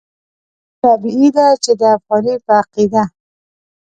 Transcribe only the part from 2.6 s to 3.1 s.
عقیده.